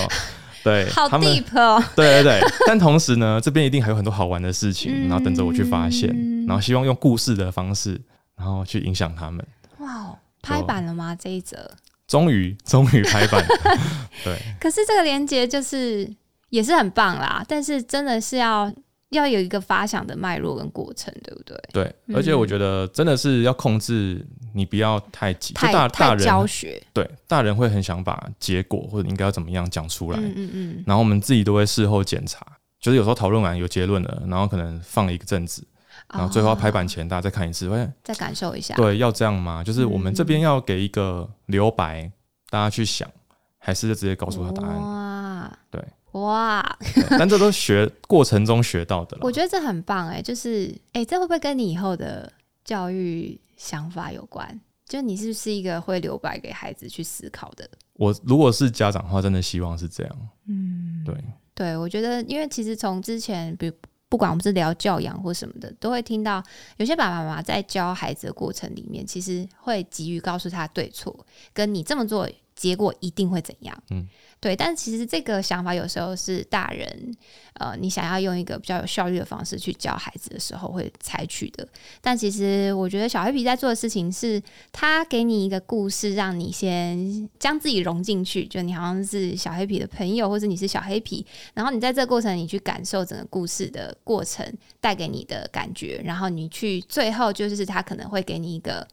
[0.63, 2.41] 对好，deep 哦， 对对对。
[2.67, 6.09] 但同时呢，这边一定还有很多好玩的事情，嗯然后等着我去发现，
[6.47, 8.01] 然后希望用故事的方式，
[8.37, 9.45] 然后去影响他们。
[9.79, 11.17] 哇哦，拍板了吗？
[11.19, 11.71] 这一则？
[12.07, 13.45] 终于，终于拍板，
[14.25, 16.11] 对，可是这个连接就是
[16.49, 18.71] 也是很棒啦，但是真的是要
[19.11, 21.57] 要有一个发想的脉络跟过程，对不对？
[21.73, 22.17] 对，嗯。
[22.17, 32.47] 而且我觉得真的是要控制，你不要太急，就太大大太教学，对大人会很想把结果或者应该要怎么样讲出来，嗯嗯嗯，然后我们自己都会事后检查，
[32.81, 35.67] 就是有时候讨论完有结论了，然后可能放了一个阵子，
[36.13, 39.65] 然后最后要拍板哦前大家再看一次，发现再感受一下，对要这样吗？
[39.65, 42.11] 就是我们这边要给一个留白，
[42.49, 43.09] 大家去想，
[43.59, 44.77] 还是就直接告诉他答案？
[44.81, 49.23] 哇，对哇，对 但这都学过程中学到的了。
[49.23, 52.33] 我觉得这很棒哎，就是哎，这会不会跟你以后的
[52.65, 54.61] 教育想法有关？
[54.87, 57.69] 就你是不是一个会留白给孩子去思考的？
[57.95, 60.17] 我如果是家长的话，真的希望是这样。
[60.49, 61.15] 嗯，对，
[61.55, 63.75] 对，我觉得，因为其实从之前，比如
[64.09, 66.43] 不管我们是聊教养或什么的，都会听到
[66.79, 73.83] 有些爸爸妈妈在教孩子的过程里面，其实会急于告诉他对错，跟你这么做结果一定会怎样。
[73.91, 74.09] 嗯，
[74.41, 74.57] 对。
[74.57, 77.15] 但其实这个想法有时候是大人，
[77.55, 81.67] 呃，你想要用一个比较有效率的方式去教孩子的时候会采取的。
[82.01, 91.25] 但其实我觉得小黑皮在做的事情是，他给你一个故事，让你先将自己融进去，就你好像是小黑皮的朋友，或者你是小黑皮，
[91.55, 94.45] 然后你在这个过程，你去感受整个故事的过程
[94.81, 98.87] 带给你的感觉，然后你去最后就是他可能会给你一个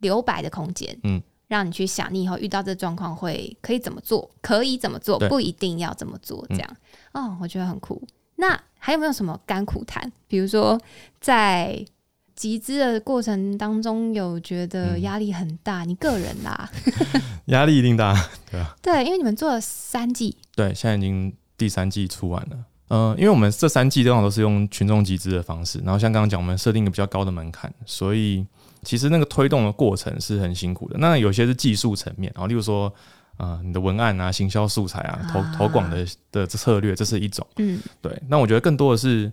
[0.00, 1.22] 留白的空间，嗯，
[1.54, 6.76] 让你去想你以后遇到这状况会可以怎么做，可以怎么做，不一定要怎么做，这样、
[7.12, 8.02] 哦，我觉得很酷。
[8.34, 10.10] 那还有没有什么甘苦谈？
[10.26, 10.76] 比如说
[11.20, 11.86] 在
[12.34, 15.84] 集资的过程当中，有觉得嗯压力很大？
[15.84, 16.68] 你个人啦，
[17.46, 18.12] 压力一定大，
[18.50, 22.56] 对啊，对，因为你们做了三季，对，现在已经第三季出完了。
[22.88, 28.44] 呃，因为我们这三季通常都是用群众集资的方式，然后像刚刚讲，我们设定一个比较高的门槛，所以
[28.84, 30.96] 其实那个推动的过程是很辛苦的。
[30.98, 32.92] 那有些是技术层面，然后例如说，
[33.38, 37.44] 呃，你的文案啊、行销素材啊、投投广的的策略，这是一种。
[37.56, 39.32] 嗯对，那我觉得更多的是，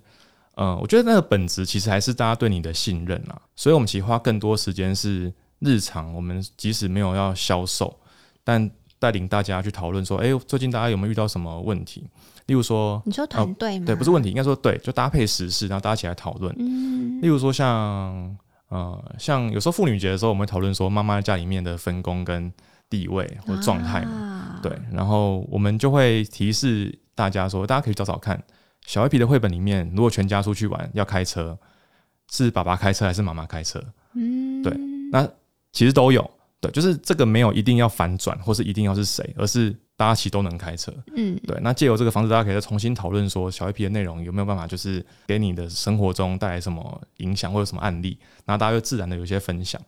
[0.56, 8.00] 呃，我觉得那个本质其实还是大家对你的信任啊，所以我们其实花更多时间是日常，我们即使没有要销售，
[8.44, 12.08] 但带领大家去讨论说，哎、最近大家有没有遇到什么问题？
[12.48, 13.86] 例如说，你说团队吗？
[13.86, 16.54] 对，不是问题，应该说对，就搭配时事，然后大家一起来讨论。
[16.58, 18.36] 嗯例如说像，
[18.72, 22.52] 呃，像有时候妇女节的时候，我们会讨论说妈妈家里面的分工跟
[22.90, 24.12] 地位或状态嘛。
[24.12, 28.42] 啊对，然后我们就会提示大家说，大家可以找找看，
[28.86, 31.58] 小黑皮的绘本里面，如果全家出去玩要开车，
[32.32, 33.84] 是爸爸开车还是妈妈开车？
[34.14, 34.72] 嗯对
[35.12, 35.28] 那
[35.74, 36.30] 其实都有，
[36.62, 40.92] 对，就是这个没有一定要反转，或是一定要是谁，而是大家其实都能开车。
[41.16, 49.80] 嗯对，那借由这个方式，大家可以再重新讨论说，小黑皮的内容有没有办法，就是给你的生活中带来什么影响，或者什么案例，然后大家就自然的有一些分享。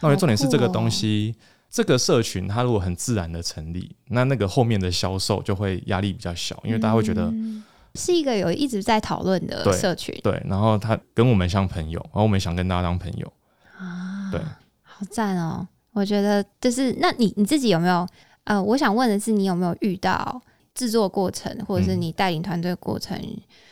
[0.00, 1.36] 那我觉得重点是这个东西，
[1.70, 7.62] 这个社群它如果很自然的成立，那那个后面的销售就会压力比较小，因为大家会觉得、嗯
[7.94, 13.32] 是一个有一直在讨论的社群对，然后他跟我们像朋友，然后我们想跟大家当朋友，
[13.76, 14.40] 啊，对，
[14.82, 15.66] 好赞哦！
[15.92, 18.06] 我觉得就是，那你你自己有没有？
[18.44, 20.40] 呃，我想问的是，你有没有遇到
[20.74, 23.18] 制作过程，或者是嗯你带领团队过程，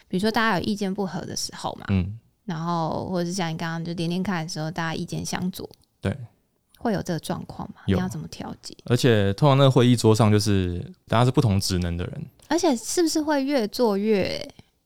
[0.07, 5.69] 比如说大家有意见不合的时候嘛，嗯，然后或者是像你刚刚就连连看的时候，大家意见相左，
[6.01, 6.17] 对。
[6.81, 7.81] 会有这个状况吗？
[7.89, 8.73] 你要怎么调节？
[8.85, 10.79] 而且通常那个会议桌上就是
[11.09, 14.39] 大家是不同职能的人，而且是不是会越做越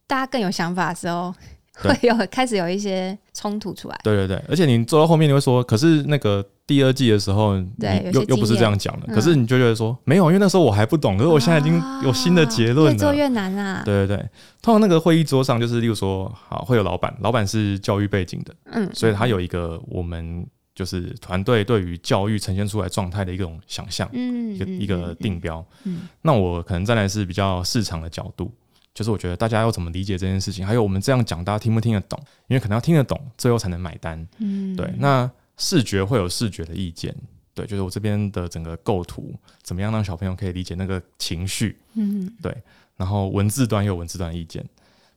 [0.07, 1.39] 大家更有想法的时候，对
[1.75, 3.99] 会有开始有一些冲突出来？
[4.05, 13.83] 对对对，而且你做到后面你会说，可是那个第二季的时候，对又又不是这样讲的，嗯可是你就觉得说没有，因为那时候我还不懂，可是我现在已经有新的结论越做越难啊！
[13.85, 14.29] 对对对，
[14.61, 25.65] 通常那个会议桌上就是，例如说，好会有老板，老板是教育背景的，嗯，所以他有一个我们就是团队对于教育呈现出来状态的一种想象，嗯嗯一个一个嗯定标。
[25.85, 28.53] 嗯那我可能站在是比较市场的角度，
[28.95, 34.27] 就是我觉得大家要怎么理解这件事情，还有我们这样讲大家听不听得懂，因为可能要听得懂，最后才能买单。
[34.39, 34.77] 嗯。
[34.77, 37.15] 对，那视觉会有视觉的意见，
[37.55, 42.55] 对，就是我这边的整个构图怎么样让小朋友可以理解那个情绪，嗯，对，
[42.97, 44.65] 然后文字端有文字端的意见，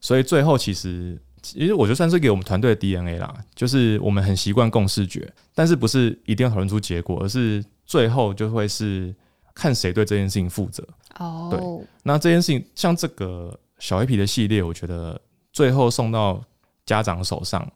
[0.01, 9.15] 所以最后其实其实我觉得算是给我们团队的 DNA 啦，就是我们很习惯共视觉，但是不是一定要讨论出结果，而是最后就会是
[9.53, 10.85] 看谁对这件事情负责。
[11.17, 15.21] 哦，对那这件事情像这个小黑皮的系列，我觉得
[15.53, 16.43] 最后送到
[16.87, 17.71] 家长手上，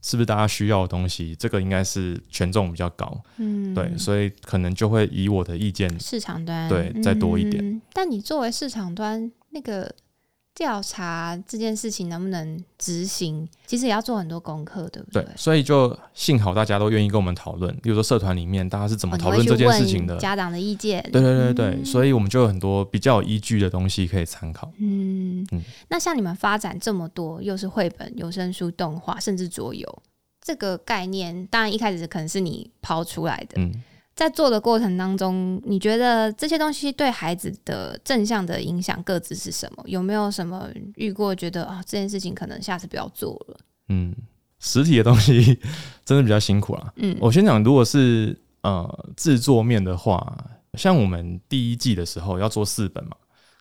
[0.00, 1.34] 是不是大家需要的东西？
[1.34, 9.92] 这个应该是权重比较高，嗯，对，所以可能就会以我的意见，市场端对再多一点嗯但你作为市场端那个
[10.58, 21.84] 调查这件事情能不能执行，其实也要做很多功课，对不对，所以就幸好大家都愿意跟我们讨论，比如说社团里面大家是怎么讨论这件事情的，哦家长的意见，对对对对，嗯。
[21.84, 24.68] 所以我们就有很多比较有依据的东西可以参考。
[24.78, 25.46] 嗯。
[25.52, 30.02] 嗯，那像你们发展这么多，又是绘本、有声书、动画，甚至桌游，
[30.42, 33.72] 这个概念，当然一开始可能是你抛出来的，嗯，
[34.18, 39.84] 在做的过程当中，你觉得这些东西对孩子的正向的影响各自是什么？
[39.86, 43.56] 有没有什么遇过觉得啊、这件事情可能下次不要做了？
[43.90, 44.12] 嗯，
[44.58, 45.60] 实体的东西
[46.04, 46.92] 真的比较辛苦啦。
[46.96, 50.36] 嗯，我先讲，如果是呃制作面的话，
[50.74, 53.12] 像我们第一季的时候要做四本嘛，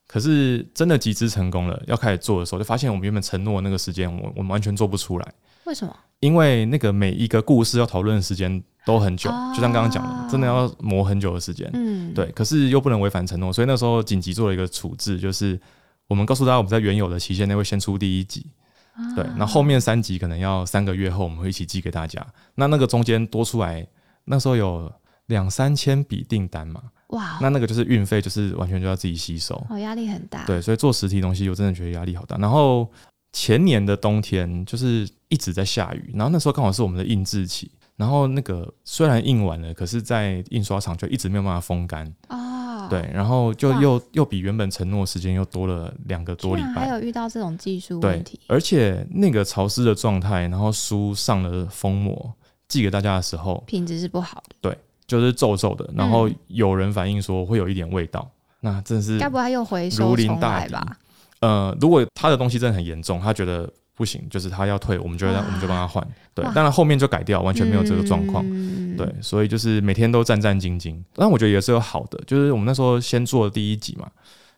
[0.07, 5.33] 可是真的集资成功了，要开始做的时候，就发现我们原本承诺的那个时间，我我们完全做不出来，
[5.65, 5.95] 为什么？
[6.19, 11.69] 因为那个每一个故事要讨论的时间都很久，哦就像刚刚讲的，真的要磨很久的时间。
[11.73, 15.59] 嗯，对，可是又不能违反承诺，所以那时候紧急做了一个处置，就是
[16.07, 18.47] 我们告诉大家，我们在原有的期限内会先出第一集，
[18.93, 22.25] 啊对，那后面三集可能要三个月后我们会一起寄给大家。
[22.55, 23.85] 那那个中间多出来，
[24.25, 24.91] 那时候有
[25.27, 29.55] 两三千笔订单嘛，哇，那那个就是运费，就是完全就要自己吸收。
[29.69, 32.37] 哦，压力很大。，对，所以做实体东西，我真的觉得压力好大。
[32.37, 32.89] 然后
[33.33, 42.11] 前年的冬天就是一直在下雨，然后那时候刚好是我们的印制期，然后那个虽然印完了，可是在印刷厂就一直没有办法风干。
[42.27, 46.85] 啊，对，然后就又又比原本承诺时间又多了两个多礼拜。
[46.85, 52.33] 还有遇到这种技术问题，，而且那个潮湿的状态，然后书上了封膜，
[52.67, 58.29] 寄给大家的时候，品质是不好的，对就是皱皱的，然后嗯有人反映说会有一点味道，
[58.61, 60.97] 那真是该不会又回如收重来吧？
[61.41, 66.05] 呃，如果他的东西真的很严重，他觉得不行，就是他要退，我们就让我们就帮他换。
[66.33, 68.43] 对哇，当然后面就改掉，完全没有这个状况。
[68.47, 70.99] 嗯对，所以就是每天都战战兢兢。
[71.13, 74.09] 但我觉得也是有好的，就是我们那时候先做第一集嘛，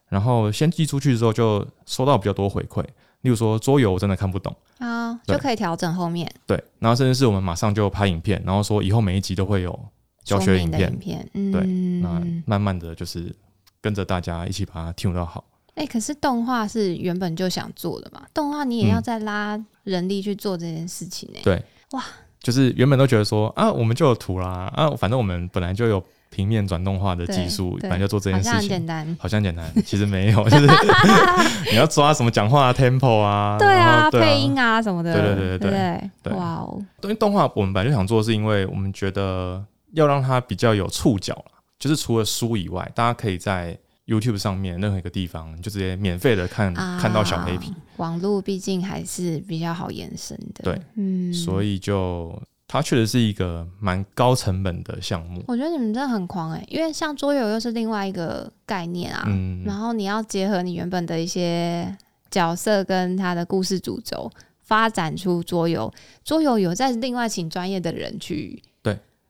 [0.08, 2.82] 然后先寄出去之后就收到比较多回馈，
[3.22, 9.78] 例如说桌游我真的看不懂，啊，对就可以调整后面对，然后甚至是我们马上就拍影片，然后说以后每一集都会有
[10.24, 13.36] 教学影片影，片，对嗯，那慢慢的就是
[13.82, 15.44] 跟着大家一起把它 tune 到好。
[15.80, 19.04] 哎、可是动画是原本就想做的嘛，动画你也要嗯。
[19.04, 22.04] 再拉人力去做这件事情呢、对，哇，
[22.42, 29.18] 就是原本都觉得说啊，我们就有图啦，啊，反正我们本来就有平面转动画的技术，对本来就做这件事情，简单。
[29.20, 30.68] 好像简单，其实没有，就是
[31.72, 43.76] 你要抓什么讲话啊 tempo 啊，对啊，配音啊什么的，对对对对对对哇哦，因为动画我们本来就想做，是因为我们觉得要让它比较有触角啦就是除了书以外，大家可以在
[44.10, 50.64] YouTube 上面任何一个地方就直接免费的看、啊看到小黑皮，网络毕竟还是比较好延伸的。
[50.64, 55.44] 对，嗯，所以就它确实是一个蛮高成本的项目。
[55.48, 61.96] 我觉得你们真的很狂哎、因为像桌游又是另外一个概念啊，嗯，然后你要结合你原本的一些
[62.32, 64.30] 角色跟它的故事主轴，
[64.64, 65.92] 发展出桌游。
[66.24, 68.62] 桌游有在另外请专业的人去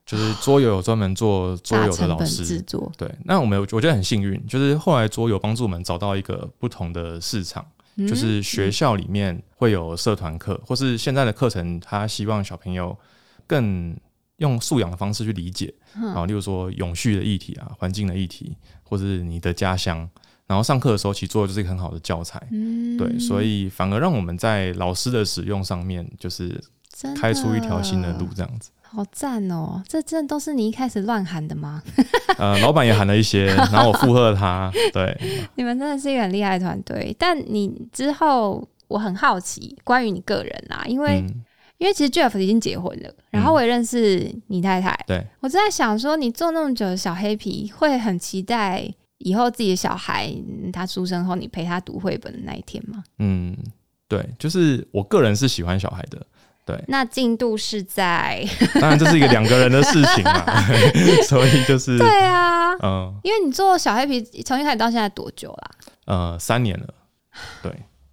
[0.09, 7.63] 就是桌游有专门做桌游的老师制，作，对，那我们我觉得很幸运，就是后来桌游帮助我们找到一个不同的市场，
[7.95, 12.97] 嗯就是学校里面会有社团课，或是现在的课程，他希望小朋友
[13.45, 13.95] 更
[14.37, 20.09] 用素养的方式去理解，嗯啊，例如说永续的议题啊、环境的议题，或是你的家乡。
[20.47, 26.59] 然后上课的时候，其实做的就是一个很好的教材，嗯对，所以反而让我们在老师的使用上面，就是
[27.15, 28.71] 开出一条新的路，这样子。
[28.91, 29.81] 好赞哦！
[29.87, 31.81] 这真的都是你一开始乱喊的吗？
[32.37, 35.15] 呃，老板也喊了一些，然后我附和他，对，
[35.55, 37.15] 你们真的是一个很厉害的团队。
[37.19, 41.43] 但你之后，我很好奇关于你个人啦，因为、嗯，
[41.77, 53.03] 因为其实 Jeff 已经结婚了，然后我也认识你太太，对，我正在想说，你做那么久的小黑皮，会很期待以后自己的小孩嗯他出生后，你陪他读绘本的那一天吗？
[53.19, 53.55] 嗯，
[54.07, 56.25] 对，就是我个人是喜欢小孩的，
[56.87, 58.45] 那进度是在
[58.79, 60.43] 当然这是一个两个人的事情嘛，
[61.27, 63.13] 所以就是，对啊，嗯。
[63.23, 65.71] 因为你做小黑皮从一开始到现在多久啦？
[66.05, 66.87] 呃，三年了，
[67.61, 67.71] 对，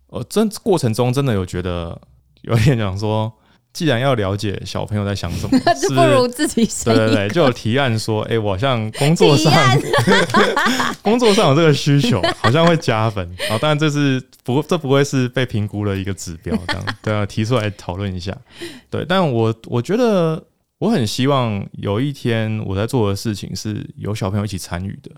[0.09, 2.01] 我真过程中真的有觉得
[2.43, 3.33] 有点想说，
[3.77, 9.53] 既然要了解小朋友在想什么， 是不如自己生对对对，就有提案说，哎、我好像工作上
[11.05, 13.31] 工作上有这个需求，好像会加分。
[13.51, 18.35] 好，当然这是不这不会是被评估的一个指标，这样对啊，提出来讨论一下。
[18.89, 20.43] 对，但我我觉得
[20.79, 25.11] 我很希望有一天我在做的事情是有小朋友一起参与的。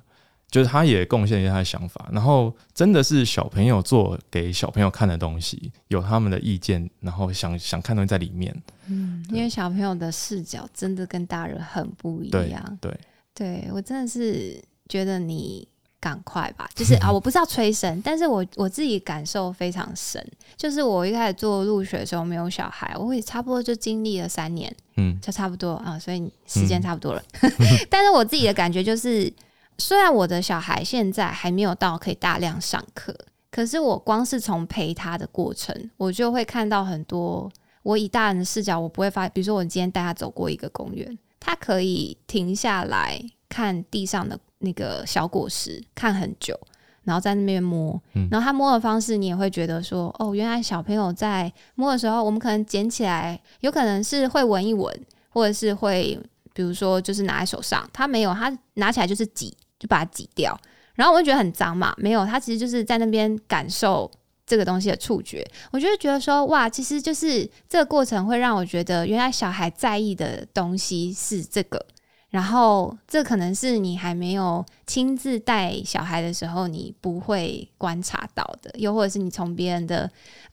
[0.50, 8.54] 就是他也贡献一下他的想法，然后真的是小朋友做给小朋友看的东西，有他们的意见，然后想想看东西在里面。
[8.86, 12.78] 嗯，因为小朋友的视角真的跟大人很不一样。
[12.80, 12.98] 对，
[13.34, 15.68] 对我真的是觉得你
[16.00, 20.26] 赶快吧，就是 啊，我不知道催生，但是我我自己感受非常深。
[20.56, 27.22] 就是我一开始做入学的时候没有小孩，我也差不多就经历了三年，嗯，就差不多啊，所以时间差不多了。
[27.90, 29.30] 但是我自己的感觉就是。
[29.78, 33.16] 虽然我的小孩现在还没有到可以大量上课，
[33.50, 37.50] 可是我光是从陪他的过程，我就会看到很多。
[37.84, 39.26] 我以大人的视角，我不会发。
[39.28, 43.18] 比如说，我今天带他走过一个公园，他可以停下来
[43.48, 46.58] 看地上的那个小果实，看很久，
[47.04, 47.98] 然后在那边摸。
[48.30, 54.92] 然后他摸的方式，你也会觉得说，哦，原来小朋友在摸的时候，我们可能捡起来，有可能是会闻一闻，
[55.30, 56.20] 或者是会，
[56.52, 57.88] 比如说就是拿在手上。
[57.92, 59.56] 他没有，他拿起来就是挤。
[59.78, 60.58] 就把它挤掉，
[60.94, 61.94] 然后我就觉得很脏嘛。
[61.96, 64.10] 没有，他其实就是在那边感受
[64.44, 65.48] 这个东西的触觉。
[65.70, 71.86] 我就觉得说，哇，其实就是这个过程会让我觉得，原来小孩在意的东西是这个。
[72.30, 80.10] 然后这可能是你还没有亲自带小孩的时候，你不会观察到的，又或者是你从别人的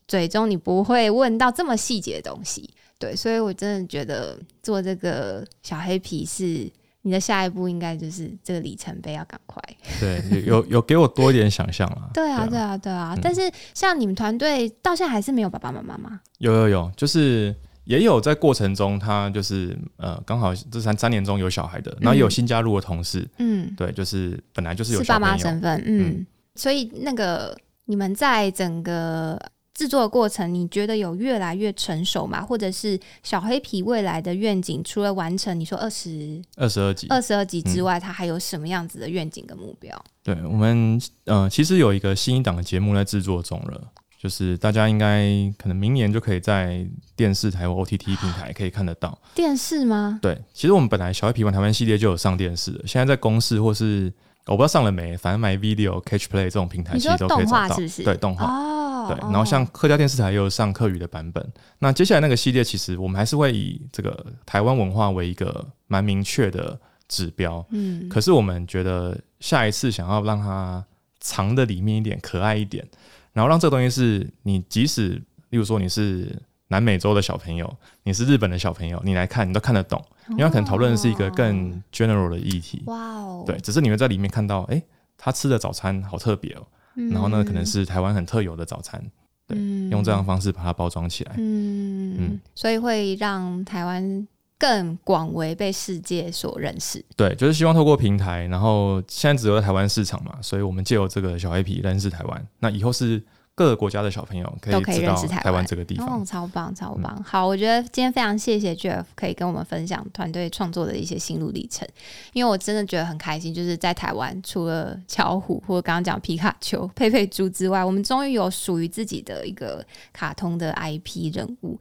[0.08, 2.70] 嘴中，你不会问到这么细节的东西。
[3.00, 6.72] 对，所以我真的觉得做这个小黑皮是。
[7.08, 9.62] 你的下一步应该就是这个里程碑要赶快。
[10.00, 12.10] 对，有有给我多一点想象 啊。
[12.12, 13.16] 对啊，对啊，对啊。
[13.22, 13.42] 但是
[13.76, 16.20] 像你们团队到现在还是没有爸爸妈妈吗？
[16.40, 23.30] 有有有，就是也有在过程中，他就是呃，刚好这三三年中有小孩的，然后也有新加入的同事。
[23.38, 25.84] 嗯，对，就是本来就是有爸妈身份。
[25.86, 26.26] 嗯，
[26.56, 29.40] 所以那个你们在整个。
[29.76, 32.42] 制作的过程，你觉得有越来越成熟吗？
[32.42, 40.02] 或者是小黑皮未来的愿景，除了完成你说二十二十二集二十二集之外，它还有什么样子的愿景跟目标？
[40.24, 50.18] 对我们，呃，其实有一个新一档的节目在制作中了，就是大家应该可能明年就可以在电视台或 OTT 平台可以看得到电视吗？
[50.22, 54.12] 对，其实我们本来小黑皮玩台湾系列就有上电视的，现在在公视或是
[54.48, 58.84] 我不知道上了没，反正 My Video、Catch Play 这种平台其实都可以找到，对动画。
[59.08, 61.54] 对，然后像客家电视台也有上客语的版本。
[61.78, 67.64] 那接下来那个系列，其实我们还是会以这个台湾文化为一个蛮明确的指标。
[67.70, 70.84] 嗯，可是我们觉得下一次想要让它
[71.20, 72.84] 藏的里面一点，可爱一点，
[73.32, 75.10] 然后让这个东西是你即使，
[75.50, 76.36] 例如说你是
[76.68, 77.72] 南美洲的小朋友，
[78.04, 82.82] 你是日本的小朋友，你来看你都看得懂，因为可能讨论的是一个更 general 的议题。
[82.88, 84.82] 哇哦，对，只是你会在里面看到，哎，
[85.16, 86.66] 他吃的早餐好特别哦。
[87.12, 89.00] 然后呢，可能是台湾很特有的早餐，
[89.48, 89.58] 对，
[89.92, 97.04] 用这样的方式把它包装起来，嗯嗯，所以会让台湾更广为被世界所认识。
[97.16, 103.22] 对，就是希望透过平台，然后现在只有在台湾市场嘛，所以我们借由这个小黑皮认识台湾，那以后是。
[103.56, 107.24] 各个国家的小朋友都可以认识台湾这个地方，哦，超棒，超棒！
[107.24, 111.88] 好，我觉得今天非常谢谢 Jeff 可以跟我们分享团队创作的一些心路历程，
[112.34, 119.82] 因为我真的觉得很开心，就是在台湾除了巧虎或者刚刚讲皮卡丘、佩佩猪之外，我们终于有属于自己的一个
[120.12, 121.80] 卡通的 IP 人物，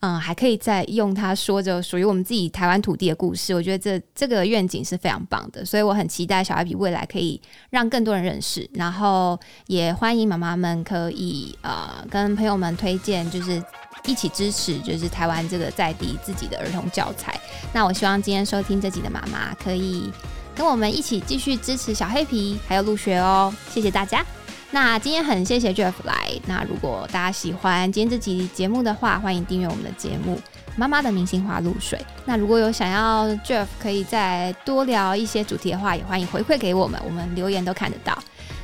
[0.00, 11.13] 嗯，还可以再用它说着属于我们自己台湾土地的故事，我觉得这这个愿景是非常棒的，所以我很期待小 IP 未来可以让更多人认识，然后也欢迎妈妈们可。
[11.14, 13.62] 以呃跟朋友们推荐，就是
[14.04, 17.40] 一起支持，就是台湾这个在地自己的儿童教材。
[17.72, 20.12] 那我希望今天收听这集的妈妈可以
[20.54, 24.24] 跟我们一起继续支持小黑皮还有陆学哦，谢谢大家。
[24.70, 26.28] 那今天很谢谢 Jeff 来。
[26.46, 30.36] 那如果大家喜欢今天这集节目的话，欢迎订阅我们的节目
[30.76, 31.96] 《妈妈的明星花露水》。
[32.24, 38.18] 那如果有想要 Jeff 可以再多聊一些主题的话，也欢迎回馈给我们，我们留言都看得到。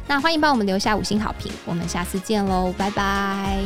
[0.07, 3.63] 那欢迎帮我们留下五星好评，我们下次见喽，拜拜。